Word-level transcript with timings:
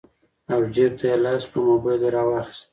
او 0.51 0.59
جېب 0.73 0.93
ته 0.99 1.05
يې 1.09 1.17
لاس 1.23 1.43
کړو 1.49 1.61
موبايل 1.69 2.01
يې 2.05 2.09
رواخيست 2.15 2.65